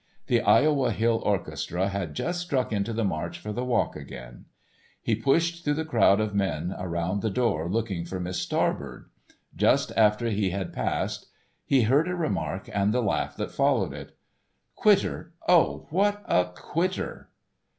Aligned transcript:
The 0.25 0.41
Iowa 0.41 0.89
Hill 0.91 1.21
orchestra 1.23 1.89
had 1.89 2.15
just 2.15 2.41
struck 2.41 2.71
into 2.73 2.91
the 2.91 3.03
march 3.03 3.37
for 3.37 3.53
the 3.53 3.63
walk 3.63 3.95
around. 3.95 4.45
He 4.99 5.13
pushed 5.13 5.63
through 5.63 5.75
the 5.75 5.85
crowd 5.85 6.19
of 6.19 6.33
men 6.33 6.73
around 6.79 7.21
the 7.21 7.29
door 7.29 7.69
looking 7.69 8.05
for 8.05 8.19
Miss 8.19 8.41
Starbird. 8.41 9.11
Just 9.55 9.91
after 9.95 10.31
he 10.31 10.49
had 10.49 10.73
passed 10.73 11.27
he 11.63 11.83
heard 11.83 12.07
a 12.07 12.15
remark 12.15 12.67
and 12.73 12.91
the 12.91 13.03
laugh 13.03 13.37
that 13.37 13.51
followed 13.51 13.93
it: 13.93 14.17
"Quitter, 14.73 15.33
oh, 15.47 15.85
what 15.91 16.23
a 16.27 16.45
quitter!" 16.45 17.29